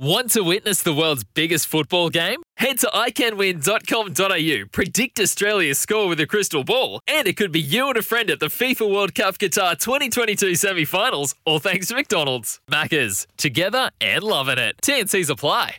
Want 0.00 0.32
to 0.32 0.42
witness 0.42 0.82
the 0.82 0.92
world's 0.92 1.22
biggest 1.22 1.68
football 1.68 2.10
game? 2.10 2.42
Head 2.56 2.80
to 2.80 2.88
iCanWin.com.au, 2.88 4.66
predict 4.72 5.20
Australia's 5.20 5.78
score 5.78 6.08
with 6.08 6.18
a 6.18 6.26
crystal 6.26 6.64
ball, 6.64 6.98
and 7.06 7.28
it 7.28 7.36
could 7.36 7.52
be 7.52 7.60
you 7.60 7.86
and 7.86 7.96
a 7.96 8.02
friend 8.02 8.28
at 8.28 8.40
the 8.40 8.46
FIFA 8.46 8.92
World 8.92 9.14
Cup 9.14 9.38
Qatar 9.38 9.78
2022 9.78 10.56
semi 10.56 10.84
finals, 10.84 11.36
all 11.44 11.60
thanks 11.60 11.86
to 11.86 11.94
McDonald's. 11.94 12.58
Maccas, 12.68 13.28
together 13.36 13.92
and 14.00 14.24
loving 14.24 14.58
it. 14.58 14.74
TNC's 14.82 15.30
apply. 15.30 15.76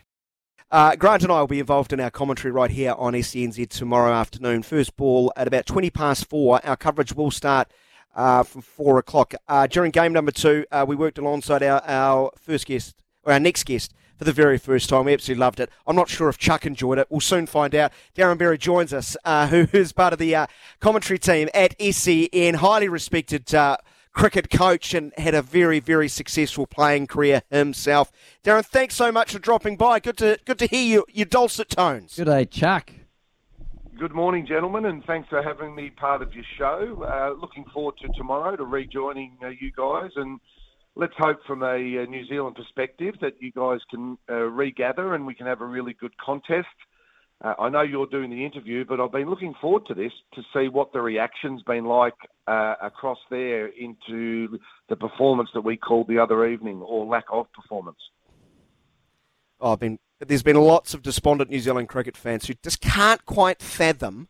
Uh, 0.71 0.95
Grant 0.95 1.23
and 1.23 1.31
I 1.33 1.41
will 1.41 1.47
be 1.47 1.59
involved 1.59 1.91
in 1.91 1.99
our 1.99 2.09
commentary 2.09 2.53
right 2.53 2.71
here 2.71 2.93
on 2.97 3.11
SENZ 3.15 3.67
tomorrow 3.67 4.13
afternoon. 4.13 4.63
First 4.63 4.95
ball 4.95 5.33
at 5.35 5.45
about 5.45 5.65
20 5.65 5.89
past 5.89 6.29
four. 6.29 6.65
Our 6.65 6.77
coverage 6.77 7.11
will 7.13 7.31
start 7.31 7.69
uh, 8.15 8.43
from 8.43 8.61
four 8.61 8.97
o'clock. 8.97 9.33
Uh, 9.49 9.67
during 9.67 9.91
game 9.91 10.13
number 10.13 10.31
two, 10.31 10.65
uh, 10.71 10.85
we 10.87 10.95
worked 10.95 11.17
alongside 11.17 11.63
our, 11.63 11.81
our 11.85 12.31
first 12.39 12.65
guest, 12.65 12.95
or 13.23 13.33
our 13.33 13.41
next 13.41 13.65
guest, 13.65 13.93
for 14.17 14.23
the 14.23 14.33
very 14.33 14.57
first 14.57 14.89
time. 14.89 15.05
We 15.05 15.13
absolutely 15.13 15.41
loved 15.41 15.59
it. 15.59 15.69
I'm 15.85 15.95
not 15.95 16.09
sure 16.09 16.29
if 16.29 16.37
Chuck 16.37 16.65
enjoyed 16.65 16.97
it. 16.97 17.07
We'll 17.09 17.19
soon 17.19 17.45
find 17.45 17.73
out. 17.75 17.91
Darren 18.15 18.37
Berry 18.37 18.57
joins 18.57 18.93
us, 18.93 19.17
uh, 19.25 19.47
who 19.47 19.67
is 19.77 19.91
part 19.91 20.13
of 20.13 20.19
the 20.19 20.35
uh, 20.35 20.47
commentary 20.79 21.19
team 21.19 21.49
at 21.53 21.75
SEN, 21.81 22.55
highly 22.55 22.87
respected 22.87 23.53
uh, 23.53 23.77
cricket 24.15 24.49
coach 24.49 24.93
and 24.93 25.13
had 25.17 25.35
a 25.35 25.41
very, 25.41 25.79
very 25.79 26.07
successful 26.07 26.65
playing 26.65 27.05
career 27.05 27.43
himself. 27.51 28.11
Darren, 28.43 28.65
thanks 28.65 28.95
so 28.95 29.11
much 29.11 29.33
for 29.33 29.39
dropping 29.39 29.75
by. 29.75 29.99
Good 29.99 30.17
to 30.17 30.39
good 30.45 30.57
to 30.59 30.67
hear 30.67 30.83
you, 30.83 31.05
your 31.11 31.25
dulcet 31.25 31.69
tones. 31.69 32.15
Good 32.15 32.25
day, 32.25 32.45
Chuck. 32.45 32.91
Good 33.97 34.13
morning, 34.13 34.45
gentlemen, 34.45 34.85
and 34.85 35.05
thanks 35.05 35.29
for 35.29 35.41
having 35.41 35.73
me 35.73 35.89
part 35.89 36.21
of 36.21 36.33
your 36.33 36.43
show. 36.57 37.05
Uh, 37.07 37.39
looking 37.39 37.63
forward 37.73 37.95
to 38.01 38.09
tomorrow 38.17 38.55
to 38.55 38.65
rejoining 38.65 39.37
uh, 39.41 39.47
you 39.47 39.71
guys 39.71 40.11
and 40.17 40.39
let's 40.95 41.13
hope 41.17 41.39
from 41.45 41.63
a, 41.63 41.75
uh, 41.75 42.05
New 42.05 42.25
Zealand 42.27 42.55
perspective 42.55 43.15
that 43.21 43.33
you 43.39 43.51
guys 43.51 43.79
can 43.89 44.17
uh, 44.29 44.35
regather 44.35 45.13
and 45.13 45.25
we 45.25 45.35
can 45.35 45.47
have 45.47 45.61
a 45.61 45.65
really 45.65 45.93
good 45.93 46.17
contest. 46.17 46.67
Uh, 47.43 47.53
I 47.59 47.69
know 47.69 47.81
you're 47.81 48.07
doing 48.07 48.29
the 48.29 48.45
interview, 48.45 48.85
but 48.85 49.01
I've 49.01 49.11
been 49.11 49.29
looking 49.29 49.53
forward 49.59 49.85
to 49.87 49.93
this 49.93 50.13
to 50.35 50.41
see 50.53 50.69
what 50.69 50.93
the 50.93 51.01
reaction's 51.01 51.61
been 51.63 51.85
like 51.85 52.13
uh, 52.47 52.75
across 52.81 53.17
there 53.29 53.67
into 53.67 54.57
the 54.87 54.95
performance 54.95 55.49
that 55.53 55.61
we 55.61 55.75
called 55.75 56.07
the 56.07 56.19
other 56.19 56.47
evening 56.47 56.81
or 56.81 57.05
lack 57.05 57.25
of 57.31 57.51
performance. 57.51 57.97
Oh, 59.59 59.73
I've 59.73 59.79
been 59.79 59.99
there's 60.19 60.43
been 60.43 60.55
lots 60.55 60.93
of 60.93 61.01
despondent 61.01 61.49
New 61.49 61.59
Zealand 61.59 61.89
cricket 61.89 62.15
fans 62.15 62.47
who 62.47 62.53
just 62.63 62.79
can't 62.79 63.25
quite 63.25 63.61
fathom 63.61 64.29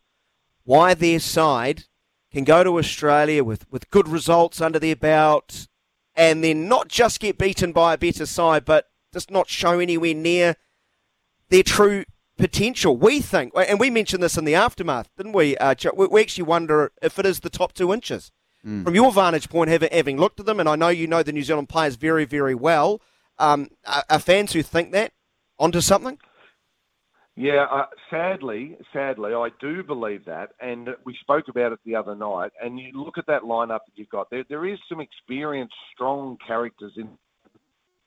why 0.63 0.95
their 0.95 1.19
side 1.19 1.83
can 2.31 2.43
go 2.43 2.63
to 2.63 2.79
Australia 2.79 3.43
with, 3.43 3.69
with 3.71 3.89
good 3.91 4.07
results 4.07 4.59
under 4.59 4.79
their 4.79 4.95
belt, 4.95 5.67
and 6.15 6.43
then 6.43 6.67
not 6.67 6.87
just 6.87 7.19
get 7.19 7.37
beaten 7.37 7.71
by 7.71 7.93
a 7.93 7.97
better 7.97 8.25
side, 8.25 8.65
but 8.65 8.87
just 9.13 9.31
not 9.31 9.49
show 9.49 9.79
anywhere 9.79 10.13
near 10.13 10.55
their 11.49 11.63
true 11.63 12.05
potential. 12.37 12.97
We 12.97 13.21
think, 13.21 13.53
and 13.55 13.79
we 13.79 13.89
mentioned 13.89 14.23
this 14.23 14.37
in 14.37 14.45
the 14.45 14.55
aftermath, 14.55 15.09
didn't 15.17 15.33
we? 15.33 15.57
Uh, 15.57 15.75
we 15.95 16.21
actually 16.21 16.43
wonder 16.43 16.91
if 17.01 17.19
it 17.19 17.25
is 17.25 17.39
the 17.39 17.49
top 17.49 17.73
two 17.73 17.93
inches. 17.93 18.31
Mm. 18.65 18.83
From 18.83 18.95
your 18.95 19.11
vantage 19.11 19.49
point, 19.49 19.69
having 19.69 20.17
looked 20.17 20.39
at 20.39 20.45
them, 20.45 20.59
and 20.59 20.67
I 20.67 20.75
know 20.75 20.89
you 20.89 21.07
know 21.07 21.23
the 21.23 21.31
New 21.31 21.43
Zealand 21.43 21.69
players 21.69 21.95
very, 21.95 22.25
very 22.25 22.55
well, 22.55 23.01
um, 23.37 23.69
are, 23.85 24.03
are 24.09 24.19
fans 24.19 24.53
who 24.53 24.63
think 24.63 24.91
that 24.91 25.11
onto 25.59 25.81
something? 25.81 26.19
Yeah, 27.37 27.65
uh, 27.69 27.87
sadly, 28.09 28.77
sadly, 28.93 29.33
I 29.33 29.49
do 29.59 29.83
believe 29.83 30.23
that, 30.25 30.51
and 30.61 30.89
we 31.03 31.17
spoke 31.19 31.49
about 31.49 31.73
it 31.73 31.79
the 31.85 31.95
other 31.95 32.15
night. 32.15 32.53
And 32.63 32.79
you 32.79 32.91
look 32.93 33.17
at 33.17 33.27
that 33.27 33.41
lineup 33.41 33.79
that 33.85 33.95
you've 33.95 34.09
got. 34.09 34.29
There, 34.29 34.45
there 34.47 34.65
is 34.65 34.79
some 34.87 35.01
experienced, 35.01 35.75
strong 35.93 36.37
characters 36.47 36.93
in. 36.95 37.09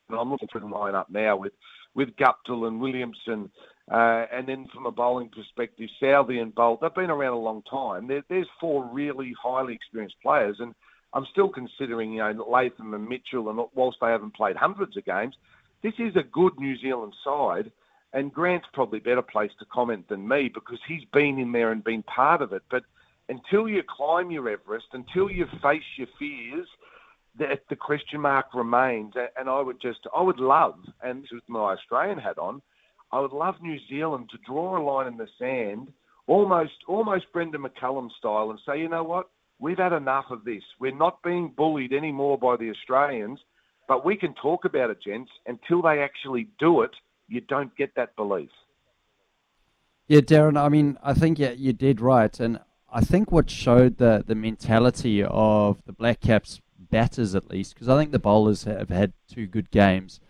And 0.08 0.18
I'm 0.18 0.30
looking 0.30 0.48
through 0.50 0.62
the 0.62 0.66
lineup 0.66 1.06
now 1.10 1.36
with 1.36 1.52
with 1.94 2.16
Guptill 2.16 2.68
and 2.68 2.80
Williamson, 2.80 3.50
uh, 3.90 4.24
and 4.32 4.46
then 4.46 4.66
from 4.72 4.86
a 4.86 4.90
bowling 4.90 5.28
perspective, 5.28 5.88
Southey 6.00 6.38
and 6.38 6.54
Boult. 6.54 6.80
They've 6.80 6.94
been 6.94 7.10
around 7.10 7.32
a 7.32 7.38
long 7.38 7.62
time. 7.68 8.06
There, 8.06 8.22
there's 8.28 8.46
four 8.60 8.88
really 8.90 9.34
highly 9.42 9.74
experienced 9.74 10.16
players, 10.22 10.56
and 10.60 10.74
I'm 11.12 11.26
still 11.32 11.48
considering, 11.48 12.12
you 12.12 12.18
know, 12.20 12.46
Latham 12.48 12.94
and 12.94 13.06
Mitchell, 13.06 13.50
and 13.50 13.60
whilst 13.74 13.98
they 14.00 14.08
haven't 14.08 14.34
played 14.34 14.56
hundreds 14.56 14.96
of 14.96 15.04
games, 15.04 15.34
this 15.82 15.94
is 15.98 16.14
a 16.16 16.22
good 16.22 16.52
New 16.58 16.78
Zealand 16.78 17.14
side 17.24 17.72
and 18.12 18.32
Grant's 18.32 18.66
probably 18.72 19.00
better 19.00 19.22
placed 19.22 19.58
to 19.58 19.66
comment 19.66 20.08
than 20.08 20.26
me 20.26 20.48
because 20.48 20.78
he's 20.86 21.04
been 21.12 21.38
in 21.38 21.52
there 21.52 21.72
and 21.72 21.84
been 21.84 22.02
part 22.04 22.40
of 22.40 22.52
it. 22.52 22.62
But 22.70 22.84
until 23.28 23.68
you 23.68 23.82
climb 23.82 24.30
your 24.30 24.48
Everest, 24.48 24.86
until 24.92 25.30
you 25.30 25.46
face 25.62 25.82
your 25.96 26.08
fears, 26.18 26.66
that 27.38 27.60
the 27.68 27.76
question 27.76 28.20
mark 28.20 28.46
remains. 28.54 29.14
And 29.38 29.48
I 29.48 29.60
would 29.60 29.80
just, 29.80 30.00
I 30.16 30.22
would 30.22 30.40
love, 30.40 30.76
and 31.02 31.22
this 31.22 31.32
is 31.32 31.42
my 31.48 31.72
Australian 31.74 32.18
hat 32.18 32.38
on, 32.38 32.62
I 33.12 33.20
would 33.20 33.32
love 33.32 33.54
New 33.62 33.78
Zealand 33.88 34.30
to 34.30 34.38
draw 34.46 34.78
a 34.78 34.82
line 34.82 35.06
in 35.06 35.16
the 35.16 35.28
sand, 35.38 35.92
almost, 36.26 36.72
almost 36.86 37.32
Brendon 37.32 37.62
McCullum 37.62 38.10
style, 38.18 38.50
and 38.50 38.58
say, 38.66 38.80
you 38.80 38.88
know 38.88 39.04
what, 39.04 39.30
we've 39.58 39.78
had 39.78 39.92
enough 39.92 40.26
of 40.30 40.44
this. 40.44 40.62
We're 40.78 40.94
not 40.94 41.22
being 41.22 41.52
bullied 41.56 41.92
anymore 41.92 42.38
by 42.38 42.56
the 42.56 42.70
Australians, 42.70 43.40
but 43.86 44.04
we 44.04 44.16
can 44.16 44.34
talk 44.34 44.64
about 44.64 44.90
it, 44.90 45.02
gents, 45.02 45.30
until 45.46 45.82
they 45.82 46.00
actually 46.00 46.48
do 46.58 46.82
it 46.82 46.90
you 47.28 47.40
don't 47.40 47.74
get 47.76 47.94
that 47.96 48.16
belief. 48.16 48.50
Yeah, 50.06 50.20
Darren, 50.20 50.58
I 50.58 50.68
mean, 50.68 50.98
I 51.02 51.12
think 51.12 51.38
yeah, 51.38 51.50
you 51.50 51.72
did 51.72 52.00
right. 52.00 52.38
And 52.40 52.60
I 52.90 53.02
think 53.02 53.30
what 53.30 53.50
showed 53.50 53.98
the, 53.98 54.24
the 54.26 54.34
mentality 54.34 55.22
of 55.22 55.82
the 55.84 55.92
Black 55.92 56.20
Caps 56.20 56.60
batters, 56.78 57.34
at 57.34 57.50
least, 57.50 57.74
because 57.74 57.88
I 57.88 57.98
think 57.98 58.12
the 58.12 58.18
bowlers 58.18 58.64
have 58.64 58.88
had 58.88 59.12
two 59.28 59.46
good 59.46 59.70
games 59.70 60.20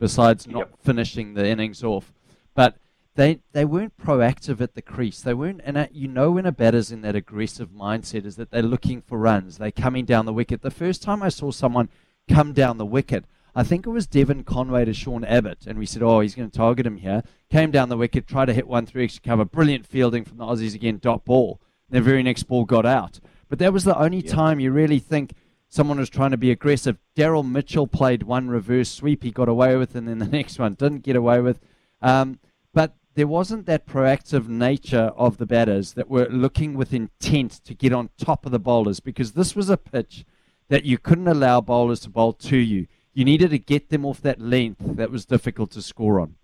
besides 0.00 0.46
not 0.46 0.58
yep. 0.58 0.74
finishing 0.82 1.34
the 1.34 1.46
innings 1.46 1.84
off. 1.84 2.12
But 2.54 2.76
they 3.14 3.40
they 3.52 3.64
weren't 3.64 3.96
proactive 3.96 4.60
at 4.60 4.74
the 4.74 4.82
crease. 4.82 5.20
They 5.20 5.34
weren't, 5.34 5.60
and 5.64 5.76
uh, 5.76 5.86
you 5.92 6.08
know 6.08 6.32
when 6.32 6.46
a 6.46 6.52
batter's 6.52 6.90
in 6.90 7.02
that 7.02 7.16
aggressive 7.16 7.70
mindset 7.70 8.24
is 8.24 8.36
that 8.36 8.50
they're 8.50 8.62
looking 8.62 9.02
for 9.02 9.18
runs. 9.18 9.58
They're 9.58 9.70
coming 9.70 10.04
down 10.04 10.26
the 10.26 10.32
wicket. 10.32 10.62
The 10.62 10.70
first 10.70 11.02
time 11.02 11.22
I 11.22 11.28
saw 11.28 11.50
someone 11.50 11.88
come 12.28 12.52
down 12.52 12.78
the 12.78 12.86
wicket, 12.86 13.24
I 13.58 13.64
think 13.64 13.88
it 13.88 13.90
was 13.90 14.06
Devon 14.06 14.44
Conway 14.44 14.84
to 14.84 14.94
Sean 14.94 15.24
Abbott, 15.24 15.66
and 15.66 15.80
we 15.80 15.84
said, 15.84 16.00
oh, 16.00 16.20
he's 16.20 16.36
going 16.36 16.48
to 16.48 16.56
target 16.56 16.86
him 16.86 16.98
here. 16.98 17.24
Came 17.50 17.72
down 17.72 17.88
the 17.88 17.96
wicket, 17.96 18.28
tried 18.28 18.44
to 18.44 18.54
hit 18.54 18.68
one 18.68 18.86
through 18.86 19.02
extra 19.02 19.20
cover. 19.20 19.44
Brilliant 19.44 19.84
fielding 19.84 20.24
from 20.24 20.36
the 20.36 20.44
Aussies 20.44 20.76
again, 20.76 21.00
dot 21.02 21.24
ball. 21.24 21.60
The 21.90 22.00
very 22.00 22.22
next 22.22 22.44
ball 22.44 22.64
got 22.64 22.86
out. 22.86 23.18
But 23.48 23.58
that 23.58 23.72
was 23.72 23.82
the 23.82 23.98
only 23.98 24.18
yep. 24.18 24.32
time 24.32 24.60
you 24.60 24.70
really 24.70 25.00
think 25.00 25.32
someone 25.68 25.98
was 25.98 26.08
trying 26.08 26.30
to 26.30 26.36
be 26.36 26.52
aggressive. 26.52 26.98
Daryl 27.16 27.44
Mitchell 27.44 27.88
played 27.88 28.22
one 28.22 28.48
reverse 28.48 28.92
sweep 28.92 29.24
he 29.24 29.32
got 29.32 29.48
away 29.48 29.74
with, 29.74 29.96
and 29.96 30.06
then 30.06 30.18
the 30.20 30.26
next 30.26 30.60
one 30.60 30.74
didn't 30.74 31.02
get 31.02 31.16
away 31.16 31.40
with. 31.40 31.58
Um, 32.00 32.38
but 32.72 32.94
there 33.16 33.26
wasn't 33.26 33.66
that 33.66 33.88
proactive 33.88 34.46
nature 34.46 35.10
of 35.16 35.38
the 35.38 35.46
batters 35.46 35.94
that 35.94 36.08
were 36.08 36.28
looking 36.28 36.74
with 36.74 36.94
intent 36.94 37.64
to 37.64 37.74
get 37.74 37.92
on 37.92 38.10
top 38.18 38.46
of 38.46 38.52
the 38.52 38.60
bowlers 38.60 39.00
because 39.00 39.32
this 39.32 39.56
was 39.56 39.68
a 39.68 39.76
pitch 39.76 40.24
that 40.68 40.84
you 40.84 40.96
couldn't 40.96 41.26
allow 41.26 41.60
bowlers 41.60 41.98
to 42.00 42.08
bowl 42.08 42.32
to 42.34 42.56
you 42.56 42.86
you 43.18 43.24
needed 43.24 43.50
to 43.50 43.58
get 43.58 43.88
them 43.88 44.06
off 44.06 44.20
that 44.20 44.40
length 44.40 44.96
that 44.96 45.10
was 45.10 45.26
difficult 45.26 45.72
to 45.72 45.82
score 45.82 46.20
on. 46.20 46.36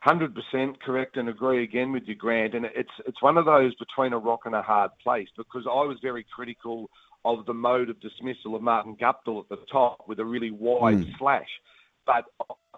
Hundred 0.00 0.34
percent 0.34 0.82
correct, 0.82 1.16
and 1.16 1.30
agree 1.30 1.64
again 1.64 1.92
with 1.92 2.02
you, 2.04 2.14
Grant. 2.14 2.54
And 2.54 2.66
it's 2.66 2.90
it's 3.06 3.22
one 3.22 3.38
of 3.38 3.46
those 3.46 3.74
between 3.76 4.12
a 4.12 4.18
rock 4.18 4.40
and 4.44 4.54
a 4.54 4.60
hard 4.60 4.90
place 5.02 5.28
because 5.34 5.62
I 5.66 5.82
was 5.86 5.96
very 6.02 6.26
critical 6.30 6.90
of 7.24 7.46
the 7.46 7.54
mode 7.54 7.88
of 7.88 7.98
dismissal 8.00 8.54
of 8.54 8.60
Martin 8.60 8.96
Guptill 8.96 9.40
at 9.40 9.48
the 9.48 9.56
top 9.72 10.04
with 10.06 10.20
a 10.20 10.24
really 10.26 10.50
wide 10.50 10.98
mm. 10.98 11.18
slash. 11.18 11.48
But 12.04 12.26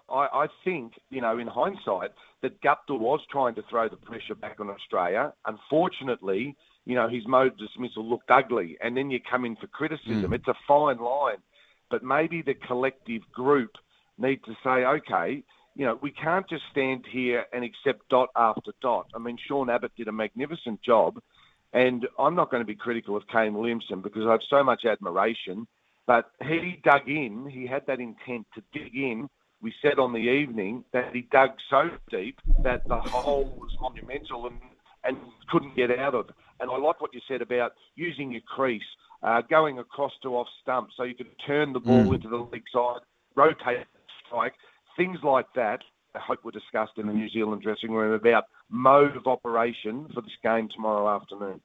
I, 0.09 0.27
I 0.33 0.47
think, 0.63 0.93
you 1.09 1.19
know, 1.19 1.37
in 1.37 1.47
hindsight, 1.47 2.11
that 2.41 2.61
Guptill 2.61 2.99
was 2.99 3.19
trying 3.29 3.55
to 3.55 3.63
throw 3.69 3.89
the 3.89 3.97
pressure 3.97 4.35
back 4.35 4.61
on 4.61 4.69
Australia. 4.69 5.33
Unfortunately, 5.45 6.55
you 6.85 6.95
know, 6.95 7.09
his 7.09 7.27
mode 7.27 7.51
of 7.51 7.57
dismissal 7.59 8.09
looked 8.09 8.31
ugly, 8.31 8.77
and 8.81 8.95
then 8.95 9.11
you 9.11 9.19
come 9.29 9.43
in 9.43 9.57
for 9.57 9.67
criticism. 9.67 10.31
Mm. 10.31 10.35
It's 10.35 10.47
a 10.47 10.55
fine 10.65 10.97
line 10.97 11.43
but 11.89 12.03
maybe 12.03 12.41
the 12.41 12.53
collective 12.53 13.21
group 13.33 13.71
need 14.17 14.43
to 14.45 14.55
say, 14.63 14.85
okay, 14.85 15.43
you 15.75 15.85
know, 15.85 15.97
we 16.01 16.11
can't 16.11 16.47
just 16.49 16.63
stand 16.71 17.05
here 17.09 17.45
and 17.53 17.63
accept 17.63 18.07
dot 18.09 18.29
after 18.35 18.71
dot. 18.81 19.07
I 19.15 19.19
mean, 19.19 19.37
Sean 19.47 19.69
Abbott 19.69 19.91
did 19.95 20.07
a 20.07 20.11
magnificent 20.11 20.81
job, 20.81 21.19
and 21.73 22.07
I'm 22.17 22.35
not 22.35 22.51
going 22.51 22.61
to 22.61 22.67
be 22.67 22.75
critical 22.75 23.15
of 23.15 23.27
Kane 23.27 23.53
Williamson 23.53 24.01
because 24.01 24.25
I 24.27 24.31
have 24.31 24.41
so 24.49 24.63
much 24.63 24.85
admiration, 24.85 25.67
but 26.05 26.31
he 26.41 26.79
dug 26.83 27.07
in, 27.07 27.47
he 27.49 27.67
had 27.67 27.85
that 27.87 27.99
intent 27.99 28.47
to 28.55 28.63
dig 28.73 28.95
in 28.95 29.29
we 29.61 29.73
said 29.81 29.99
on 29.99 30.13
the 30.13 30.19
evening 30.19 30.83
that 30.93 31.13
he 31.13 31.21
dug 31.31 31.51
so 31.69 31.89
deep 32.09 32.39
that 32.63 32.87
the 32.87 32.97
hole 32.97 33.53
was 33.57 33.71
monumental 33.81 34.47
and, 34.47 34.57
and 35.03 35.17
couldn't 35.49 35.75
get 35.75 35.97
out 35.97 36.15
of. 36.15 36.29
And 36.59 36.71
I 36.71 36.77
like 36.77 37.01
what 37.01 37.13
you 37.13 37.21
said 37.27 37.41
about 37.41 37.73
using 37.95 38.31
your 38.31 38.41
crease, 38.41 38.81
uh, 39.23 39.41
going 39.49 39.79
across 39.79 40.13
to 40.23 40.35
off 40.37 40.47
stump 40.61 40.89
so 40.95 41.03
you 41.03 41.15
could 41.15 41.27
turn 41.45 41.73
the 41.73 41.79
ball 41.79 42.05
mm. 42.05 42.15
into 42.15 42.29
the 42.29 42.37
leg 42.37 42.63
side, 42.73 43.01
rotate 43.35 43.85
strike, 44.25 44.53
things 44.95 45.19
like 45.23 45.47
that. 45.55 45.79
I 46.15 46.19
hope 46.19 46.43
were 46.43 46.51
discussed 46.51 46.93
in 46.97 47.07
the 47.07 47.13
New 47.13 47.29
Zealand 47.29 47.61
dressing 47.61 47.91
room 47.91 48.13
about 48.13 48.45
mode 48.69 49.15
of 49.15 49.27
operation 49.27 50.07
for 50.13 50.21
this 50.21 50.31
game 50.41 50.67
tomorrow 50.73 51.07
afternoon. 51.15 51.61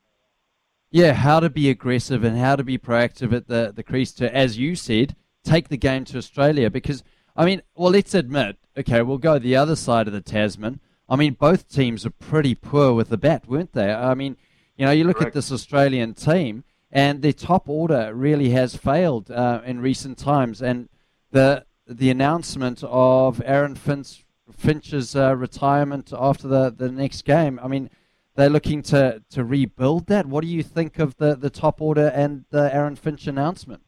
Yeah, 0.90 1.14
how 1.14 1.40
to 1.40 1.50
be 1.50 1.70
aggressive 1.70 2.22
and 2.22 2.38
how 2.38 2.56
to 2.56 2.62
be 2.62 2.78
proactive 2.78 3.32
at 3.32 3.48
the, 3.48 3.72
the 3.74 3.82
crease 3.82 4.12
to, 4.12 4.32
as 4.34 4.58
you 4.58 4.76
said, 4.76 5.16
take 5.42 5.68
the 5.68 5.76
game 5.76 6.04
to 6.06 6.18
Australia. 6.18 6.70
Because, 6.70 7.02
I 7.34 7.44
mean, 7.44 7.62
well, 7.74 7.90
let's 7.90 8.14
admit, 8.14 8.58
okay, 8.76 9.02
we'll 9.02 9.18
go 9.18 9.38
the 9.38 9.56
other 9.56 9.76
side 9.76 10.06
of 10.06 10.12
the 10.12 10.20
Tasman. 10.20 10.80
I 11.08 11.16
mean, 11.16 11.34
both 11.34 11.68
teams 11.68 12.06
are 12.06 12.10
pretty 12.10 12.54
poor 12.54 12.92
with 12.92 13.08
the 13.08 13.18
bat, 13.18 13.48
weren't 13.48 13.72
they? 13.72 13.92
I 13.92 14.14
mean, 14.14 14.36
you 14.76 14.86
know, 14.86 14.92
you 14.92 15.04
look 15.04 15.16
Correct. 15.16 15.28
at 15.28 15.34
this 15.34 15.52
Australian 15.52 16.14
team, 16.14 16.64
and 16.90 17.22
their 17.22 17.32
top 17.32 17.69
order 17.69 18.14
really 18.14 18.50
has 18.50 18.76
failed 18.76 19.31
uh, 19.31 19.60
in 19.64 19.81
recent 19.81 20.19
times. 20.19 20.62
And 20.62 20.88
the 21.31 21.64
the 21.86 22.10
announcement 22.10 22.82
of 22.84 23.42
Aaron 23.44 23.75
Finch, 23.75 24.25
Finch's 24.50 25.14
uh, 25.14 25.36
retirement 25.36 26.12
after 26.16 26.48
the, 26.48 26.70
the 26.70 26.90
next 26.90 27.25
game, 27.25 27.60
I 27.62 27.69
mean, 27.69 27.90
they're 28.36 28.50
looking 28.50 28.82
to, 28.84 29.22
to 29.31 29.44
rebuild 29.44 30.06
that. 30.06 30.26
What 30.26 30.42
do 30.42 30.48
you 30.48 30.62
think 30.62 30.98
of 30.98 31.16
the, 31.16 31.36
the 31.36 31.50
top 31.50 31.81
order 31.81 32.08
and 32.08 32.44
the 32.50 32.75
Aaron 32.75 32.96
Finch 32.96 33.26
announcement? 33.26 33.82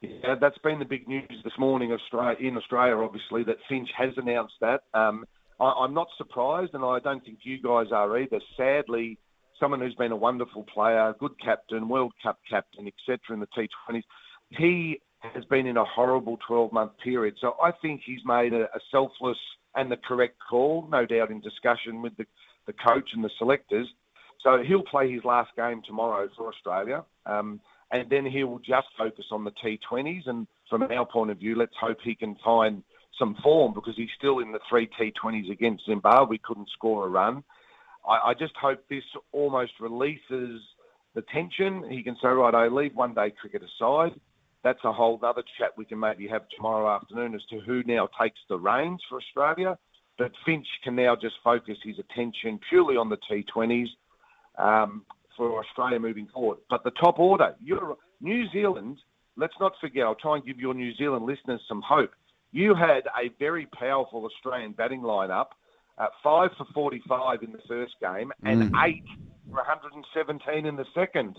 Yeah, 0.00 0.36
that's 0.40 0.58
been 0.58 0.78
the 0.78 0.84
big 0.84 1.08
news 1.08 1.40
this 1.44 1.52
morning 1.58 1.92
Australia, 1.92 2.36
in 2.40 2.56
Australia, 2.56 2.96
obviously, 2.96 3.44
that 3.44 3.56
Finch 3.68 3.88
has 3.96 4.12
announced 4.16 4.54
that. 4.60 4.82
Um, 4.94 5.24
I, 5.58 5.84
am 5.84 5.92
not 5.92 6.08
surprised, 6.16 6.74
and 6.74 6.84
I 6.84 7.00
don't 7.00 7.22
think 7.22 7.40
you 7.42 7.60
guys 7.60 7.88
are 7.92 8.18
either. 8.18 8.40
Sadly, 8.56 9.18
someone 9.60 9.80
who's 9.80 9.94
been 9.94 10.12
a 10.12 10.16
wonderful 10.16 10.64
player, 10.64 11.14
good 11.20 11.38
captain, 11.42 11.88
World 11.88 12.12
Cup 12.22 12.38
captain, 12.48 12.88
etc., 12.88 13.18
in 13.34 13.40
the 13.40 13.46
T20s, 13.46 14.02
he 14.50 15.00
has 15.20 15.44
been 15.44 15.66
in 15.66 15.76
a 15.76 15.84
horrible 15.84 16.38
12 16.46 16.72
month 16.72 16.92
period. 17.02 17.34
So 17.40 17.54
I 17.62 17.70
think 17.82 18.00
he's 18.04 18.20
made 18.24 18.52
a, 18.52 18.62
a 18.62 18.80
selfless 18.90 19.36
and 19.74 19.90
the 19.90 19.96
correct 19.96 20.36
call, 20.48 20.88
no 20.90 21.06
doubt 21.06 21.30
in 21.30 21.40
discussion 21.40 22.02
with 22.02 22.16
the, 22.16 22.26
the 22.66 22.72
coach 22.72 23.10
and 23.12 23.22
the 23.22 23.30
selectors. 23.38 23.86
So 24.42 24.62
he'll 24.66 24.82
play 24.82 25.12
his 25.12 25.22
last 25.24 25.50
game 25.56 25.82
tomorrow 25.86 26.28
for 26.36 26.48
Australia. 26.48 27.04
Um, 27.26 27.60
and 27.92 28.08
then 28.08 28.24
he 28.24 28.44
will 28.44 28.60
just 28.60 28.86
focus 28.96 29.26
on 29.30 29.44
the 29.44 29.52
T20s. 29.62 30.26
And 30.26 30.46
from 30.68 30.82
our 30.82 31.04
point 31.04 31.30
of 31.30 31.38
view, 31.38 31.56
let's 31.56 31.74
hope 31.80 31.98
he 32.02 32.14
can 32.14 32.36
find 32.44 32.82
some 33.18 33.36
form 33.42 33.74
because 33.74 33.94
he's 33.96 34.08
still 34.16 34.38
in 34.38 34.52
the 34.52 34.60
three 34.68 34.88
T20s 34.98 35.50
against 35.50 35.84
Zimbabwe, 35.86 36.38
couldn't 36.42 36.70
score 36.70 37.06
a 37.06 37.08
run. 37.08 37.44
I, 38.06 38.30
I 38.30 38.34
just 38.34 38.54
hope 38.56 38.82
this 38.88 39.04
almost 39.32 39.72
releases 39.80 40.60
the 41.14 41.22
tension. 41.32 41.88
He 41.90 42.02
can 42.02 42.16
say, 42.22 42.28
right, 42.28 42.54
I 42.54 42.68
leave 42.68 42.94
one 42.94 43.14
day 43.14 43.30
cricket 43.30 43.62
aside. 43.62 44.12
That's 44.62 44.80
a 44.84 44.92
whole 44.92 45.18
other 45.22 45.42
chat 45.58 45.70
we 45.76 45.84
can 45.84 45.98
maybe 45.98 46.28
have 46.28 46.42
tomorrow 46.54 46.94
afternoon 46.94 47.34
as 47.34 47.42
to 47.50 47.60
who 47.60 47.82
now 47.84 48.08
takes 48.20 48.38
the 48.48 48.58
reins 48.58 49.00
for 49.08 49.18
Australia. 49.18 49.78
But 50.18 50.32
Finch 50.44 50.66
can 50.84 50.96
now 50.96 51.16
just 51.16 51.36
focus 51.42 51.78
his 51.82 51.98
attention 51.98 52.60
purely 52.68 52.96
on 52.96 53.08
the 53.08 53.16
T20s 53.30 53.88
um, 54.58 55.06
for 55.34 55.58
Australia 55.64 55.98
moving 55.98 56.28
forward. 56.32 56.58
But 56.68 56.84
the 56.84 56.90
top 56.90 57.18
order, 57.18 57.54
New 58.20 58.50
Zealand, 58.50 58.98
let's 59.36 59.54
not 59.58 59.72
forget, 59.80 60.04
I'll 60.04 60.14
try 60.14 60.36
and 60.36 60.44
give 60.44 60.58
your 60.58 60.74
New 60.74 60.94
Zealand 60.94 61.24
listeners 61.24 61.62
some 61.66 61.80
hope. 61.80 62.10
You 62.52 62.74
had 62.74 63.04
a 63.18 63.30
very 63.38 63.66
powerful 63.66 64.26
Australian 64.26 64.72
batting 64.72 65.00
lineup 65.00 65.46
uh, 66.00 66.06
five 66.22 66.50
for 66.56 66.66
45 66.72 67.42
in 67.42 67.52
the 67.52 67.60
first 67.68 67.94
game 68.00 68.32
and 68.42 68.72
mm. 68.72 68.86
eight 68.86 69.04
for 69.50 69.56
117 69.56 70.66
in 70.66 70.76
the 70.76 70.86
second. 70.94 71.38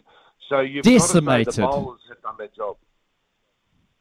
So 0.50 0.60
you've 0.60 0.84
decimated. 0.84 1.48
got 1.48 1.52
to 1.52 1.56
say 1.56 1.62
the 1.62 1.68
bowlers 1.68 2.02
have 2.10 2.22
done 2.22 2.36
their 2.38 2.50
job. 2.56 2.78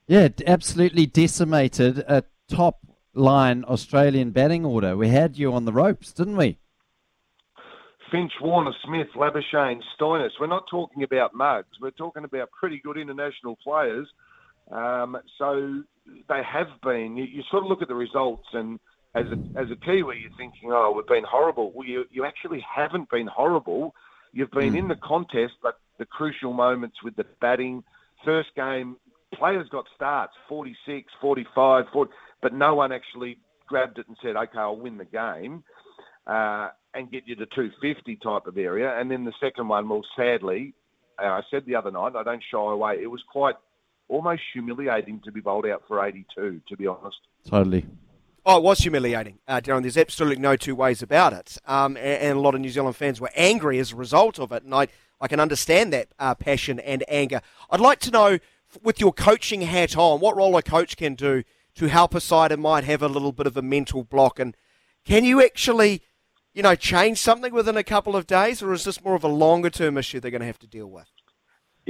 Yeah, 0.07 0.29
absolutely 0.47 1.07
decimated 1.07 1.99
a 1.99 2.25
top 2.49 2.81
line 3.15 3.65
Australian 3.65 4.31
batting 4.33 4.65
order. 4.65 4.97
We 4.97 5.09
had 5.09 5.39
you 5.39 5.53
on 5.53 5.65
the 5.65 5.73
ropes, 5.73 6.13
didn't 6.13 6.37
we? 6.37 6.59
Finch, 8.11 8.33
Warner, 8.41 8.73
Smith, 8.85 9.07
Labuschagne, 9.15 9.81
Stoinis. 9.99 10.31
We're 10.41 10.49
not 10.49 10.65
talking 10.69 11.05
about 11.05 11.33
mugs. 11.33 11.79
We're 11.81 11.93
talking 11.93 12.25
about 12.25 12.51
pretty 12.51 12.81
good 12.85 12.99
international 12.99 13.57
players. 13.63 14.09
Um, 14.71 15.17
so 15.39 15.83
they 16.29 16.43
have 16.43 16.69
been. 16.83 17.17
You, 17.17 17.25
you, 17.25 17.43
sort 17.51 17.63
of 17.63 17.69
look 17.69 17.83
at 17.83 17.89
the 17.89 17.95
results, 17.95 18.49
and 18.53 18.81
as 19.15 19.27
a, 19.27 19.59
as 19.59 19.71
a 19.71 19.77
Kiwi, 19.77 20.21
you're 20.21 20.37
thinking, 20.37 20.71
oh, 20.73 20.93
we've 20.97 21.07
been 21.07 21.25
horrible. 21.29 21.73
Well, 21.75 21.87
you, 21.87 22.05
you 22.11 22.25
actually 22.25 22.65
haven't 22.75 23.11
been 23.11 23.27
horrible. 23.27 23.95
You've 24.33 24.51
been 24.51 24.75
mm. 24.75 24.79
in 24.79 24.89
the 24.89 24.97
contest, 24.97 25.55
but 25.63 25.81
the 25.99 26.07
crucial 26.07 26.53
moments 26.53 27.03
with 27.03 27.17
the 27.17 27.27
batting. 27.41 27.83
First 28.25 28.51
game, 28.55 28.97
players 29.35 29.69
got 29.71 29.87
starts 29.97 30.35
46, 30.49 31.13
45, 31.21 31.87
40, 31.93 32.13
but 32.41 32.55
no 32.55 32.75
one 32.75 32.93
actually 32.93 33.39
grabbed 33.67 33.99
it 33.99 34.07
and 34.09 34.17
said, 34.23 34.37
okay, 34.37 34.59
I'll 34.59 34.77
win 34.77 34.99
the 34.99 35.05
game. 35.05 35.65
Uh, 36.27 36.69
and 36.95 37.11
get 37.11 37.23
you 37.27 37.37
to 37.37 37.47
250 37.47 38.17
type 38.17 38.47
of 38.47 38.59
area. 38.59 38.99
And 38.99 39.11
then 39.11 39.25
the 39.25 39.33
second 39.41 39.69
one, 39.69 39.89
well, 39.89 40.03
sadly, 40.17 40.75
uh, 41.23 41.27
I 41.27 41.41
said 41.51 41.65
the 41.67 41.77
other 41.77 41.91
night, 41.91 42.15
I 42.17 42.23
don't 42.23 42.43
shy 42.51 42.59
away, 42.59 42.99
it 43.01 43.07
was 43.07 43.23
quite 43.31 43.55
almost 44.09 44.43
humiliating 44.53 45.21
to 45.25 45.33
be 45.33 45.41
bowled 45.41 45.67
out 45.67 45.83
for 45.87 46.05
82, 46.05 46.61
to 46.69 46.77
be 46.77 46.87
honest. 46.87 47.19
Totally. 47.49 47.87
Oh, 48.47 48.57
it 48.57 48.63
was 48.63 48.79
humiliating, 48.79 49.39
uh, 49.47 49.61
Darren. 49.61 49.83
There's 49.83 49.99
absolutely 49.99 50.41
no 50.41 50.57
two 50.57 50.75
ways 50.75 51.03
about 51.03 51.35
it. 51.35 51.59
Um, 51.67 51.97
and, 51.99 52.23
and, 52.23 52.39
a 52.39 52.41
lot 52.41 52.55
of 52.55 52.61
New 52.63 52.71
Zealand 52.71 52.97
fans 52.97 53.21
were 53.21 53.31
angry 53.37 53.79
as 53.79 53.93
a 53.93 53.97
result 53.97 54.41
of 54.41 54.51
it. 54.51 54.63
And 54.63 54.75
I, 54.75 54.89
I 55.21 55.29
can 55.29 55.41
understand 55.41 55.93
that 55.93 56.09
uh, 56.19 56.35
passion 56.35 56.81
and 56.81 57.05
anger. 57.09 57.43
I'd 57.69 57.81
like 57.81 58.01
to 58.01 58.11
know, 58.11 58.39
with 58.83 58.99
your 58.99 59.13
coaching 59.13 59.61
hat 59.63 59.95
on, 59.97 60.21
what 60.21 60.37
role 60.37 60.57
a 60.57 60.63
coach 60.63 60.97
can 60.97 61.15
do 61.15 61.43
to 61.75 61.89
help 61.89 62.15
a 62.15 62.21
side 62.21 62.51
that 62.51 62.59
might 62.59 62.85
have 62.85 63.03
a 63.03 63.09
little 63.09 63.33
bit 63.33 63.47
of 63.47 63.57
a 63.59 63.63
mental 63.63 64.05
block. 64.05 64.39
And 64.39 64.57
can 65.05 65.25
you 65.25 65.43
actually, 65.45 66.03
you 66.55 66.63
know, 66.63 66.75
change 66.75 67.19
something 67.19 67.53
within 67.53 67.77
a 67.77 67.85
couple 67.85 68.17
of 68.17 68.27
days, 68.27 68.63
or 68.63 68.73
is 68.73 68.85
this 68.85 69.05
more 69.05 69.15
of 69.15 69.25
a 69.25 69.29
longer 69.29 69.71
term 69.71 69.99
issue 69.99 70.19
they're 70.19 70.31
going 70.31 70.41
to 70.41 70.47
have 70.47 70.59
to 70.61 70.67
deal 70.67 70.91
with? 70.91 71.09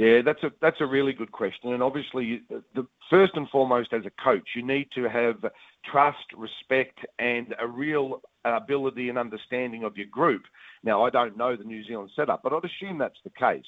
Yeah, 0.01 0.23
that's 0.23 0.41
a 0.41 0.51
that's 0.59 0.81
a 0.81 0.85
really 0.87 1.13
good 1.13 1.31
question, 1.31 1.73
and 1.73 1.83
obviously, 1.83 2.41
the 2.49 2.87
first 3.07 3.33
and 3.35 3.47
foremost, 3.49 3.93
as 3.93 4.01
a 4.03 4.23
coach, 4.23 4.49
you 4.55 4.65
need 4.65 4.87
to 4.95 5.07
have 5.07 5.45
trust, 5.85 6.25
respect, 6.35 6.97
and 7.19 7.53
a 7.59 7.67
real 7.67 8.23
ability 8.43 9.09
and 9.09 9.19
understanding 9.19 9.83
of 9.83 9.95
your 9.97 10.07
group. 10.07 10.41
Now, 10.83 11.03
I 11.03 11.11
don't 11.11 11.37
know 11.37 11.55
the 11.55 11.63
New 11.63 11.83
Zealand 11.83 12.09
setup, 12.15 12.41
but 12.41 12.51
I'd 12.51 12.65
assume 12.65 12.97
that's 12.97 13.19
the 13.23 13.29
case. 13.29 13.67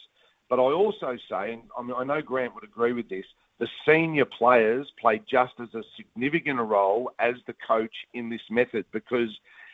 But 0.50 0.58
I 0.58 0.64
also 0.64 1.20
say, 1.30 1.54
and 1.54 1.62
I, 1.78 1.84
mean, 1.84 1.96
I 1.96 2.04
know 2.04 2.20
Grant 2.20 2.56
would 2.56 2.64
agree 2.64 2.94
with 2.94 3.10
this, 3.10 3.26
the 3.60 3.68
senior 3.88 4.26
players 4.26 4.92
play 5.00 5.22
just 5.30 5.54
as 5.62 5.76
a 5.76 5.84
significant 5.96 6.60
a 6.60 6.64
role 6.64 7.12
as 7.20 7.36
the 7.46 7.54
coach 7.68 7.94
in 8.16 8.32
this 8.32 8.42
method 8.50 8.86
because 8.92 9.30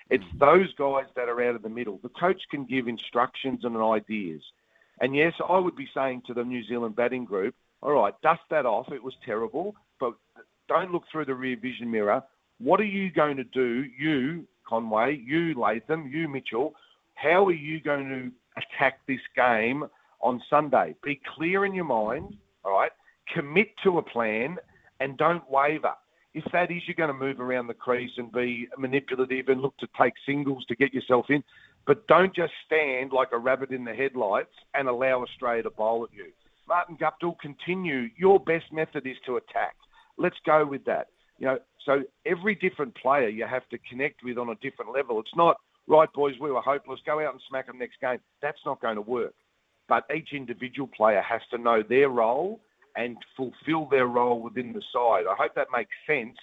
it's 0.09 0.25
mm. 0.25 0.39
those 0.39 0.73
guys 0.73 1.05
that 1.15 1.29
are 1.29 1.41
out 1.41 1.55
of 1.55 1.61
the 1.61 1.69
middle. 1.69 2.01
The 2.03 2.09
coach 2.09 2.41
can 2.51 2.65
give 2.65 2.89
instructions 2.89 3.63
and 3.63 3.77
ideas 3.77 4.41
and 5.01 5.15
yes, 5.15 5.33
I 5.47 5.57
would 5.57 5.75
be 5.75 5.87
saying 5.93 6.23
to 6.27 6.33
the 6.33 6.43
New 6.43 6.63
Zealand 6.65 6.95
batting 6.95 7.25
group, 7.25 7.55
all 7.81 7.93
right, 7.93 8.13
dust 8.21 8.41
that 8.49 8.65
off. 8.65 8.91
It 8.91 9.03
was 9.03 9.13
terrible, 9.25 9.75
but 9.99 10.13
don't 10.67 10.91
look 10.91 11.03
through 11.11 11.25
the 11.25 11.35
rear 11.35 11.57
vision 11.61 11.89
mirror. 11.89 12.21
What 12.59 12.79
are 12.79 12.85
you 12.85 13.09
going 13.11 13.37
to 13.37 13.45
do, 13.45 13.85
you, 13.97 14.45
Conway, 14.67 15.21
you, 15.25 15.57
Latham, 15.59 16.09
you, 16.13 16.27
Mitchell? 16.27 16.73
How 17.15 17.45
are 17.45 17.53
you 17.53 17.79
going 17.79 18.09
to 18.09 18.61
attack 18.61 18.99
this 19.07 19.21
game 19.35 19.85
on 20.21 20.41
Sunday? 20.49 20.95
Be 21.03 21.21
clear 21.35 21.65
in 21.65 21.73
your 21.73 21.85
mind, 21.85 22.35
all 22.65 22.73
right? 22.73 22.91
Commit 23.33 23.69
to 23.83 23.97
a 23.97 24.01
plan 24.01 24.57
and 24.99 25.17
don't 25.17 25.49
waver. 25.49 25.93
If 26.33 26.43
that 26.51 26.69
is, 26.69 26.83
you're 26.85 26.95
going 26.95 27.07
to 27.07 27.13
move 27.13 27.39
around 27.39 27.67
the 27.67 27.73
crease 27.73 28.11
and 28.17 28.31
be 28.31 28.67
manipulative 28.77 29.47
and 29.47 29.61
look 29.61 29.75
to 29.77 29.87
take 29.99 30.13
singles 30.25 30.63
to 30.65 30.75
get 30.75 30.93
yourself 30.93 31.25
in. 31.29 31.43
But 31.89 32.05
don't 32.05 32.35
just 32.35 32.53
stand 32.67 33.13
like 33.13 33.29
a 33.31 33.39
rabbit 33.39 33.71
in 33.71 33.83
the 33.83 33.95
headlights 33.95 34.53
and 34.75 34.87
allow 34.87 35.23
Australia 35.23 35.63
to 35.63 35.71
bowl 35.71 36.03
at 36.03 36.15
you. 36.15 36.31
Martin 36.67 36.95
Guptill, 36.95 37.39
continue. 37.39 38.09
Your 38.15 38.39
best 38.39 38.71
method 38.71 39.07
is 39.07 39.17
to 39.25 39.37
attack. 39.37 39.75
Let's 40.15 40.35
go 40.45 40.67
with 40.67 40.85
that. 40.85 41.07
You 41.39 41.47
know, 41.47 41.57
so 41.83 42.03
every 42.27 42.53
different 42.53 42.93
player 42.93 43.27
you 43.27 43.47
have 43.47 43.67
to 43.69 43.79
connect 43.89 44.23
with 44.23 44.37
on 44.37 44.49
a 44.49 44.55
different 44.61 44.93
level. 44.93 45.19
It's 45.19 45.35
not 45.35 45.57
right, 45.87 46.13
boys. 46.13 46.35
We 46.39 46.51
were 46.51 46.61
hopeless. 46.61 46.99
Go 47.07 47.25
out 47.25 47.33
and 47.33 47.41
smack 47.49 47.65
them 47.65 47.79
next 47.79 47.99
game. 47.99 48.19
That's 48.39 48.63
not 48.67 48.79
going 48.81 48.97
to 48.97 49.01
work. 49.01 49.33
But 49.87 50.05
each 50.15 50.33
individual 50.33 50.87
player 50.95 51.23
has 51.23 51.41
to 51.49 51.57
know 51.57 51.81
their 51.81 52.09
role 52.09 52.61
and 52.97 53.17
fulfil 53.35 53.87
their 53.89 54.05
role 54.05 54.39
within 54.43 54.73
the 54.73 54.83
side. 54.93 55.23
I 55.27 55.33
hope 55.35 55.55
that 55.55 55.69
makes 55.75 55.95
sense. 56.05 56.37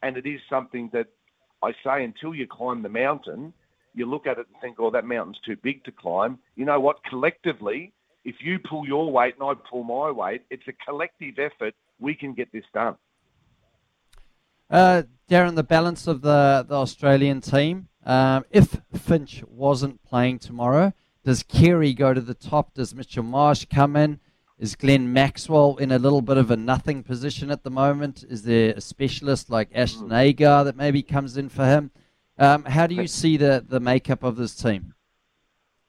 And 0.00 0.16
it 0.16 0.26
is 0.26 0.40
something 0.48 0.90
that 0.92 1.08
I 1.60 1.72
say 1.84 2.04
until 2.04 2.36
you 2.36 2.46
climb 2.46 2.82
the 2.82 2.88
mountain, 2.88 3.52
you 3.94 4.06
look 4.06 4.26
at 4.26 4.38
it 4.38 4.46
and 4.46 4.60
think, 4.60 4.76
oh, 4.78 4.90
that 4.90 5.04
mountain's 5.04 5.38
too 5.44 5.56
big 5.56 5.84
to 5.84 5.92
climb. 5.92 6.38
You 6.56 6.64
know 6.64 6.80
what? 6.80 7.04
Collectively, 7.04 7.92
if 8.24 8.36
you 8.40 8.58
pull 8.58 8.86
your 8.86 9.10
weight 9.10 9.34
and 9.38 9.48
I 9.48 9.54
pull 9.68 9.84
my 9.84 10.10
weight, 10.10 10.42
it's 10.50 10.66
a 10.68 10.72
collective 10.84 11.38
effort. 11.38 11.74
We 11.98 12.14
can 12.14 12.32
get 12.32 12.50
this 12.52 12.64
done. 12.72 12.96
Uh, 14.70 15.02
Darren, 15.28 15.54
the 15.54 15.62
balance 15.62 16.06
of 16.06 16.22
the, 16.22 16.64
the 16.66 16.74
Australian 16.74 17.40
team. 17.40 17.88
Um, 18.04 18.44
if 18.50 18.80
Finch 18.94 19.44
wasn't 19.46 20.02
playing 20.02 20.38
tomorrow, 20.38 20.92
does 21.24 21.42
Carey 21.42 21.92
go 21.92 22.14
to 22.14 22.20
the 22.20 22.34
top? 22.34 22.74
Does 22.74 22.94
Mitchell 22.94 23.22
Marsh 23.22 23.66
come 23.72 23.96
in? 23.96 24.18
Is 24.58 24.76
Glenn 24.76 25.12
Maxwell 25.12 25.76
in 25.76 25.90
a 25.90 25.98
little 25.98 26.22
bit 26.22 26.36
of 26.36 26.50
a 26.50 26.56
nothing 26.56 27.02
position 27.02 27.50
at 27.50 27.64
the 27.64 27.70
moment? 27.70 28.24
Is 28.28 28.44
there 28.44 28.72
a 28.76 28.80
specialist 28.80 29.50
like 29.50 29.68
Ashton 29.74 30.06
hmm. 30.06 30.14
Agar 30.14 30.64
that 30.64 30.76
maybe 30.76 31.02
comes 31.02 31.36
in 31.36 31.48
for 31.48 31.64
him? 31.66 31.90
Um, 32.38 32.64
how 32.64 32.86
do 32.86 32.94
you 32.94 33.06
see 33.06 33.36
the, 33.36 33.64
the 33.66 33.80
makeup 33.80 34.22
of 34.22 34.36
this 34.36 34.54
team? 34.54 34.94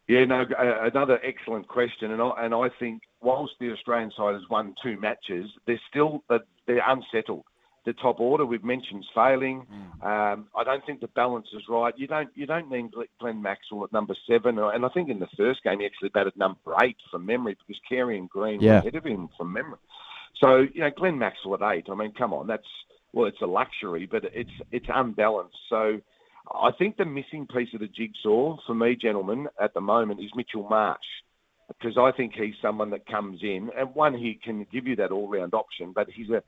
Yeah, 0.08 0.26
no, 0.26 0.46
another 0.60 1.20
excellent 1.24 1.68
question, 1.70 2.12
and 2.12 2.22
I, 2.22 2.32
and 2.40 2.54
I 2.54 2.68
think 2.78 3.04
whilst 3.22 3.54
the 3.60 3.72
Australian 3.72 4.12
side 4.16 4.34
has 4.34 4.44
won 4.50 4.76
two 4.84 5.00
matches, 5.00 5.50
they're 5.66 5.80
still 5.90 6.24
they're 6.30 6.84
unsettled. 6.86 7.46
The 7.86 7.94
top 7.94 8.20
order 8.20 8.46
we've 8.46 8.64
mentioned 8.64 9.04
is 9.04 9.10
failing. 9.16 9.66
Mm. 9.72 10.06
Um, 10.06 10.48
I 10.58 10.64
don't 10.64 10.86
think 10.86 11.02
the 11.02 11.08
balance 11.08 11.48
is 11.54 11.64
right. 11.70 11.94
You 11.98 12.08
don't 12.08 12.30
you 12.36 12.46
don't 12.46 12.70
need 12.70 12.92
Glenn 13.20 13.42
Maxwell 13.42 13.86
at 13.86 13.94
number 13.94 14.16
seven, 14.28 14.60
and 14.60 14.86
I 14.86 14.90
think 14.90 15.10
in 15.10 15.20
the 15.20 15.28
first 15.38 15.64
game 15.64 15.80
he 15.80 15.86
actually 15.86 16.10
batted 16.10 16.36
number 16.36 16.60
eight 16.82 16.98
from 17.10 17.26
memory 17.26 17.56
because 17.66 17.82
Carey 17.88 18.18
and 18.18 18.30
Green 18.30 18.60
yeah. 18.60 18.74
were 18.74 18.78
ahead 18.80 18.96
of 18.96 19.06
him 19.06 19.30
from 19.38 19.54
memory. 19.54 19.80
So 20.42 20.66
you 20.74 20.82
know 20.82 20.92
Glenn 20.96 21.18
Maxwell 21.18 21.56
at 21.56 21.76
eight. 21.76 21.86
I 21.90 21.96
mean, 21.96 22.12
come 22.12 22.34
on, 22.34 22.48
that's 22.48 22.68
well, 23.14 23.28
it's 23.28 23.42
a 23.42 23.46
luxury, 23.46 24.06
but 24.06 24.26
it's 24.34 24.52
it's 24.72 24.88
unbalanced. 24.94 25.58
So 25.70 26.02
I 26.54 26.72
think 26.72 26.98
the 26.98 27.06
missing 27.06 27.48
piece 27.48 27.74
of 27.74 27.80
the 27.80 27.88
jigsaw 27.88 28.58
for 28.66 28.74
me, 28.74 28.96
gentlemen, 28.96 29.48
at 29.60 29.74
the 29.74 29.82
moment 29.82 30.20
is 30.20 30.32
Mitchell 30.36 30.68
Marsh. 30.70 31.00
Because 31.68 31.98
I 31.98 32.12
think 32.12 32.34
he's 32.34 32.56
someone 32.62 32.90
that 32.92 33.06
comes 33.06 33.42
in, 33.42 33.72
and 33.78 33.96
one, 33.96 34.14
he 34.14 34.36
can 34.36 34.68
give 34.72 34.86
you 34.86 34.98
that 34.98 35.12
all-round 35.12 35.54
option, 35.54 35.94
but 35.94 36.10
he's 36.10 36.30
a 36.30 36.44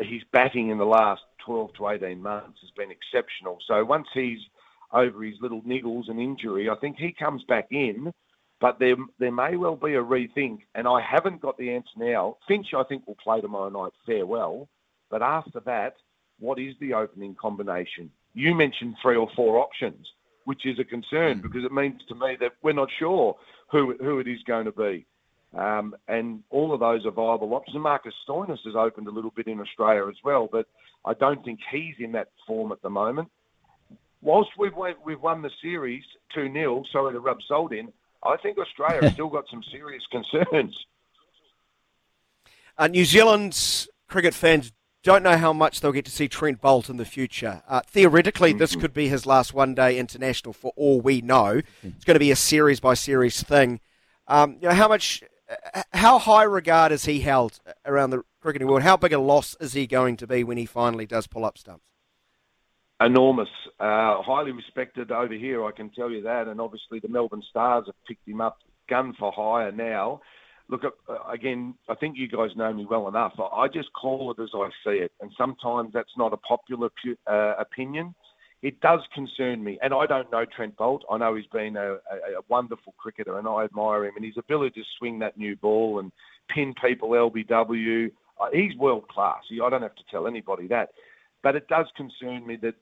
his 0.00 0.22
batting 0.32 0.70
in 0.70 0.78
the 0.78 0.84
last 0.84 1.22
12 1.44 1.74
to 1.74 1.88
18 1.88 2.22
months 2.22 2.58
has 2.60 2.70
been 2.76 2.90
exceptional. 2.90 3.58
So 3.66 3.84
once 3.84 4.06
he's 4.14 4.38
over 4.92 5.22
his 5.22 5.34
little 5.40 5.62
niggles 5.62 6.08
and 6.08 6.20
injury, 6.20 6.70
I 6.70 6.76
think 6.76 6.96
he 6.96 7.12
comes 7.12 7.42
back 7.44 7.68
in, 7.70 8.12
but 8.60 8.78
there 8.78 8.96
there 9.18 9.32
may 9.32 9.56
well 9.56 9.76
be 9.76 9.94
a 9.94 10.02
rethink, 10.02 10.60
and 10.74 10.88
I 10.88 11.00
haven't 11.00 11.40
got 11.40 11.58
the 11.58 11.70
answer 11.70 11.90
now. 11.96 12.36
Finch, 12.46 12.68
I 12.74 12.84
think, 12.84 13.06
will 13.06 13.16
play 13.16 13.40
tomorrow 13.40 13.68
night 13.68 13.92
farewell. 14.06 14.68
but 15.10 15.22
after 15.22 15.60
that, 15.60 15.96
what 16.38 16.58
is 16.58 16.74
the 16.80 16.94
opening 16.94 17.34
combination? 17.34 18.10
You 18.34 18.54
mentioned 18.54 18.96
three 19.02 19.16
or 19.16 19.28
four 19.34 19.58
options, 19.58 20.06
which 20.44 20.66
is 20.66 20.78
a 20.78 20.84
concern 20.84 21.38
mm. 21.38 21.42
because 21.42 21.64
it 21.64 21.72
means 21.72 22.00
to 22.08 22.14
me 22.14 22.36
that 22.40 22.52
we're 22.62 22.72
not 22.72 22.88
sure 22.98 23.36
who 23.70 23.96
who 24.00 24.18
it 24.18 24.28
is 24.28 24.42
going 24.46 24.64
to 24.64 24.72
be. 24.72 25.06
Um, 25.56 25.96
and 26.08 26.42
all 26.50 26.74
of 26.74 26.80
those 26.80 27.06
are 27.06 27.10
viable 27.10 27.54
options. 27.54 27.78
Marcus 27.78 28.12
Stoinis 28.28 28.58
has 28.64 28.76
opened 28.76 29.06
a 29.06 29.10
little 29.10 29.30
bit 29.30 29.46
in 29.46 29.60
Australia 29.60 30.06
as 30.06 30.16
well, 30.22 30.48
but 30.50 30.66
I 31.06 31.14
don't 31.14 31.42
think 31.42 31.60
he's 31.70 31.94
in 31.98 32.12
that 32.12 32.28
form 32.46 32.70
at 32.70 32.82
the 32.82 32.90
moment. 32.90 33.30
Whilst 34.20 34.50
we've 34.58 34.74
won, 34.74 34.94
we've 35.04 35.20
won 35.20 35.42
the 35.42 35.50
series 35.62 36.02
2 36.34 36.52
0, 36.52 36.84
sorry 36.92 37.14
to 37.14 37.20
rub 37.20 37.38
salt 37.46 37.72
in, 37.72 37.92
I 38.22 38.36
think 38.36 38.58
Australia 38.58 39.02
has 39.02 39.12
still 39.14 39.28
got 39.28 39.44
some 39.50 39.62
serious 39.70 40.02
concerns. 40.10 40.76
Uh, 42.76 42.88
New 42.88 43.04
Zealand's 43.04 43.88
cricket 44.06 44.34
fans 44.34 44.72
don't 45.02 45.22
know 45.22 45.36
how 45.36 45.52
much 45.52 45.80
they'll 45.80 45.92
get 45.92 46.04
to 46.06 46.10
see 46.10 46.28
Trent 46.28 46.60
Boult 46.60 46.90
in 46.90 46.96
the 46.96 47.04
future. 47.04 47.62
Uh, 47.68 47.80
theoretically, 47.86 48.50
mm-hmm. 48.50 48.58
this 48.58 48.76
could 48.76 48.92
be 48.92 49.08
his 49.08 49.26
last 49.26 49.54
one 49.54 49.74
day 49.74 49.98
international 49.98 50.52
for 50.52 50.72
all 50.76 51.00
we 51.00 51.20
know. 51.20 51.62
It's 51.82 52.04
going 52.04 52.14
to 52.14 52.20
be 52.20 52.30
a 52.30 52.36
series 52.36 52.80
by 52.80 52.94
series 52.94 53.42
thing. 53.42 53.80
Um, 54.26 54.58
you 54.60 54.68
know, 54.68 54.74
how 54.74 54.88
much, 54.88 55.22
uh, 55.74 55.82
how 55.92 56.18
high 56.18 56.42
regard 56.42 56.92
is 56.92 57.04
he 57.04 57.20
held 57.20 57.60
around 57.86 58.10
the 58.10 58.22
cricketing 58.40 58.68
world? 58.68 58.82
How 58.82 58.96
big 58.96 59.12
a 59.12 59.18
loss 59.18 59.56
is 59.60 59.72
he 59.72 59.86
going 59.86 60.16
to 60.18 60.26
be 60.26 60.44
when 60.44 60.58
he 60.58 60.66
finally 60.66 61.06
does 61.06 61.26
pull 61.26 61.44
up 61.44 61.56
stumps? 61.56 61.84
Enormous, 63.00 63.48
uh, 63.78 64.20
highly 64.22 64.50
respected 64.50 65.12
over 65.12 65.34
here. 65.34 65.64
I 65.64 65.70
can 65.70 65.90
tell 65.90 66.10
you 66.10 66.22
that, 66.22 66.48
and 66.48 66.60
obviously 66.60 66.98
the 66.98 67.08
Melbourne 67.08 67.44
Stars 67.48 67.84
have 67.86 67.94
picked 68.06 68.26
him 68.26 68.40
up 68.40 68.58
gun 68.88 69.14
for 69.18 69.30
hire 69.30 69.70
now 69.70 70.20
look, 70.68 70.84
uh, 70.84 71.16
again, 71.30 71.74
I 71.88 71.94
think 71.94 72.16
you 72.16 72.28
guys 72.28 72.50
know 72.56 72.72
me 72.72 72.86
well 72.88 73.08
enough. 73.08 73.34
I 73.38 73.68
just 73.68 73.92
call 73.92 74.32
it 74.32 74.42
as 74.42 74.50
I 74.54 74.68
see 74.84 74.98
it, 74.98 75.12
and 75.20 75.32
sometimes 75.36 75.92
that's 75.92 76.16
not 76.16 76.32
a 76.32 76.36
popular 76.36 76.90
uh, 77.26 77.54
opinion. 77.58 78.14
It 78.60 78.80
does 78.80 79.00
concern 79.14 79.62
me, 79.62 79.78
and 79.82 79.94
I 79.94 80.06
don't 80.06 80.30
know 80.32 80.44
Trent 80.44 80.76
Boult. 80.76 81.02
I 81.10 81.18
know 81.18 81.36
he's 81.36 81.46
been 81.46 81.76
a, 81.76 81.92
a, 81.92 82.38
a 82.38 82.42
wonderful 82.48 82.92
cricketer, 82.98 83.38
and 83.38 83.46
I 83.46 83.64
admire 83.64 84.06
him 84.06 84.16
and 84.16 84.24
his 84.24 84.36
ability 84.36 84.80
to 84.80 84.86
swing 84.98 85.20
that 85.20 85.38
new 85.38 85.54
ball 85.56 86.00
and 86.00 86.10
pin 86.48 86.74
people 86.74 87.10
LBW. 87.10 88.10
Uh, 88.40 88.48
he's 88.52 88.76
world 88.76 89.06
class. 89.08 89.42
I 89.52 89.70
don't 89.70 89.82
have 89.82 89.94
to 89.94 90.04
tell 90.10 90.26
anybody 90.26 90.66
that, 90.68 90.90
but 91.42 91.54
it 91.54 91.68
does 91.68 91.86
concern 91.96 92.46
me 92.46 92.56
that, 92.56 92.74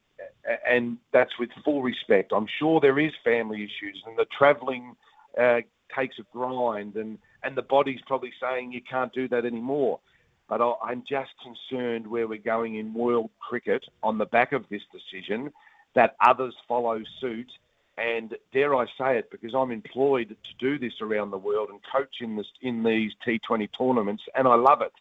and 0.66 0.96
that's 1.12 1.38
with 1.38 1.50
full 1.62 1.82
respect. 1.82 2.32
I'm 2.34 2.48
sure 2.58 2.80
there 2.80 2.98
is 2.98 3.12
family 3.22 3.58
issues, 3.58 4.02
and 4.06 4.16
the 4.16 4.26
travelling 4.36 4.96
uh, 5.38 5.60
takes 5.94 6.18
a 6.18 6.22
grind, 6.32 6.96
and 6.96 7.18
and 7.46 7.56
the 7.56 7.62
body's 7.62 8.00
probably 8.06 8.32
saying 8.40 8.72
you 8.72 8.82
can't 8.82 9.12
do 9.12 9.28
that 9.28 9.44
anymore. 9.44 10.00
But 10.48 10.60
I'm 10.82 11.04
just 11.08 11.30
concerned 11.42 12.06
where 12.06 12.26
we're 12.26 12.38
going 12.38 12.74
in 12.74 12.92
world 12.92 13.30
cricket 13.38 13.84
on 14.02 14.18
the 14.18 14.26
back 14.26 14.52
of 14.52 14.64
this 14.68 14.82
decision 14.92 15.52
that 15.94 16.16
others 16.20 16.54
follow 16.66 17.00
suit. 17.20 17.50
And 17.98 18.34
dare 18.52 18.74
I 18.74 18.86
say 18.98 19.18
it, 19.18 19.30
because 19.30 19.54
I'm 19.54 19.70
employed 19.70 20.28
to 20.28 20.54
do 20.58 20.78
this 20.78 21.00
around 21.00 21.30
the 21.30 21.38
world 21.38 21.70
and 21.70 21.80
coach 21.90 22.16
in, 22.20 22.36
this, 22.36 22.46
in 22.60 22.82
these 22.82 23.12
T20 23.26 23.68
tournaments, 23.78 24.24
and 24.34 24.46
I 24.46 24.56
love 24.56 24.82
it. 24.82 24.92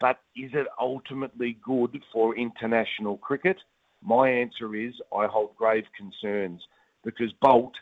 But 0.00 0.20
is 0.36 0.50
it 0.54 0.66
ultimately 0.78 1.58
good 1.64 2.00
for 2.12 2.36
international 2.36 3.16
cricket? 3.16 3.56
My 4.02 4.30
answer 4.30 4.74
is 4.76 4.94
I 5.14 5.26
hold 5.26 5.56
grave 5.56 5.86
concerns 5.96 6.62
because 7.04 7.32
Boult 7.42 7.72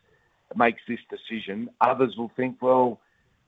makes 0.57 0.83
this 0.89 1.01
decision. 1.11 1.69
Others 1.81 2.17
will 2.17 2.33
think, 2.37 2.63
well, 2.63 3.01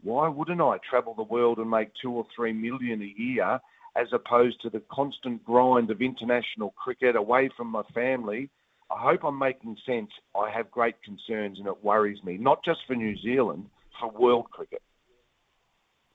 why 0.03 0.29
wouldn't 0.29 0.61
I 0.61 0.79
travel 0.89 1.15
the 1.15 1.23
world 1.23 1.59
and 1.59 1.71
make 1.71 1.91
two 2.01 2.13
or 2.13 2.27
three 2.35 2.53
million 2.53 3.03
a 3.03 3.21
year 3.21 3.61
as 3.97 4.09
opposed 4.13 4.61
to 4.63 4.71
the 4.71 4.83
constant 4.91 5.45
grind 5.45 5.91
of 5.91 6.01
international 6.01 6.71
cricket 6.71 7.17
away 7.17 7.51
from 7.57 7.69
my 7.69 7.83
family? 7.95 8.51
I 8.91 9.01
hope 9.01 9.25
I'm 9.25 9.39
making 9.39 9.77
sense. 9.87 10.11
I 10.35 10.51
have 10.51 10.71
great 10.71 10.97
concerns 11.03 11.59
and 11.59 11.69
it 11.69 11.85
worries 11.85 12.23
me, 12.25 12.37
not 12.39 12.65
just 12.65 12.81
for 12.87 12.97
New 12.97 13.17
Zealand, 13.19 13.67
for 14.01 14.11
world 14.11 14.51
cricket. 14.51 14.83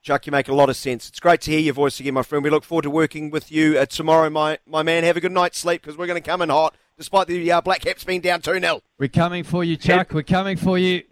Chuck, 0.02 0.26
you 0.26 0.30
make 0.30 0.48
a 0.48 0.54
lot 0.54 0.68
of 0.68 0.76
sense. 0.76 1.08
It's 1.08 1.18
great 1.18 1.40
to 1.42 1.50
hear 1.50 1.58
your 1.58 1.74
voice 1.74 1.98
again, 1.98 2.14
my 2.14 2.22
friend. 2.22 2.44
We 2.44 2.50
look 2.50 2.64
forward 2.64 2.82
to 2.82 2.90
working 2.90 3.30
with 3.30 3.50
you 3.50 3.78
uh, 3.78 3.86
tomorrow, 3.86 4.30
my, 4.30 4.58
my 4.66 4.82
man. 4.82 5.02
Have 5.02 5.16
a 5.16 5.20
good 5.20 5.32
night's 5.32 5.58
sleep 5.58 5.82
because 5.82 5.96
we're 5.96 6.06
going 6.06 6.22
to 6.22 6.28
come 6.28 6.42
in 6.42 6.48
hot 6.48 6.76
despite 6.96 7.26
the 7.26 7.50
uh, 7.50 7.60
Black 7.60 7.80
Caps 7.80 8.04
being 8.04 8.20
down 8.20 8.40
2 8.40 8.60
0. 8.60 8.82
We're 8.98 9.08
coming 9.08 9.42
for 9.42 9.64
you, 9.64 9.76
Chuck. 9.76 10.12
We're 10.12 10.22
coming 10.22 10.56
for 10.56 10.78
you 10.78 11.02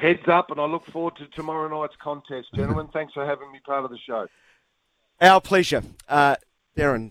heads 0.00 0.26
up, 0.28 0.50
and 0.50 0.60
I 0.60 0.64
look 0.64 0.86
forward 0.86 1.16
to 1.16 1.26
tomorrow 1.28 1.68
night's 1.68 1.96
contest, 2.02 2.48
gentlemen. 2.54 2.88
Thanks 2.92 3.12
for 3.12 3.26
having 3.26 3.50
me 3.52 3.60
part 3.64 3.84
of 3.84 3.90
the 3.90 3.98
show. 3.98 4.26
Our 5.20 5.40
pleasure. 5.40 5.82
Uh, 6.08 6.36
Darren 6.76 7.10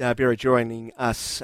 uh, 0.00 0.14
Berry 0.14 0.36
joining 0.36 0.92
us 0.96 1.42